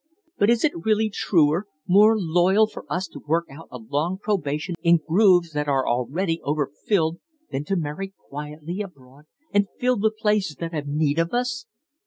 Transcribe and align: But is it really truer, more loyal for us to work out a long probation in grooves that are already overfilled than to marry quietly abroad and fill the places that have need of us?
But 0.39 0.49
is 0.49 0.63
it 0.63 0.71
really 0.73 1.11
truer, 1.11 1.67
more 1.87 2.17
loyal 2.17 2.65
for 2.65 2.91
us 2.91 3.07
to 3.09 3.19
work 3.23 3.45
out 3.51 3.67
a 3.69 3.77
long 3.77 4.17
probation 4.17 4.73
in 4.81 5.01
grooves 5.07 5.51
that 5.53 5.67
are 5.67 5.87
already 5.87 6.41
overfilled 6.43 7.19
than 7.51 7.65
to 7.65 7.75
marry 7.75 8.11
quietly 8.27 8.81
abroad 8.81 9.25
and 9.53 9.67
fill 9.79 9.97
the 9.97 10.09
places 10.09 10.55
that 10.55 10.73
have 10.73 10.87
need 10.87 11.19
of 11.19 11.35
us? 11.35 11.67